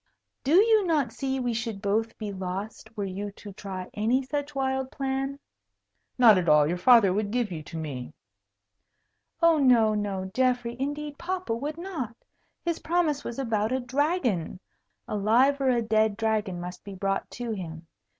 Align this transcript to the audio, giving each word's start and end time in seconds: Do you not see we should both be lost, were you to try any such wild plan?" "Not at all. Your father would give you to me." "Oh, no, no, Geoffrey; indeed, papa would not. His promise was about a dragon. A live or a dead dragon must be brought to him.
Do 0.43 0.55
you 0.55 0.83
not 0.87 1.11
see 1.13 1.39
we 1.39 1.53
should 1.53 1.79
both 1.79 2.17
be 2.17 2.33
lost, 2.33 2.97
were 2.97 3.03
you 3.05 3.29
to 3.33 3.53
try 3.53 3.87
any 3.93 4.23
such 4.23 4.55
wild 4.55 4.89
plan?" 4.89 5.37
"Not 6.17 6.39
at 6.39 6.49
all. 6.49 6.65
Your 6.65 6.79
father 6.79 7.13
would 7.13 7.29
give 7.29 7.51
you 7.51 7.61
to 7.61 7.77
me." 7.77 8.11
"Oh, 9.43 9.59
no, 9.59 9.93
no, 9.93 10.31
Geoffrey; 10.33 10.75
indeed, 10.79 11.19
papa 11.19 11.53
would 11.53 11.77
not. 11.77 12.17
His 12.65 12.79
promise 12.79 13.23
was 13.23 13.37
about 13.37 13.71
a 13.71 13.79
dragon. 13.79 14.59
A 15.07 15.15
live 15.15 15.61
or 15.61 15.69
a 15.69 15.83
dead 15.83 16.17
dragon 16.17 16.59
must 16.59 16.83
be 16.83 16.95
brought 16.95 17.29
to 17.29 17.51
him. 17.51 17.85